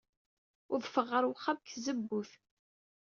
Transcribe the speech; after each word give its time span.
Udfeɣ 0.73 1.05
ɣer 1.11 1.23
uxxam 1.31 1.57
seg 1.61 1.67
tzewwut. 1.71 2.31